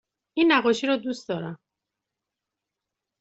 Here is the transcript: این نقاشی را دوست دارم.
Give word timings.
این 0.37 0.51
نقاشی 0.51 0.87
را 0.87 0.97
دوست 0.97 1.29
دارم. 1.29 1.57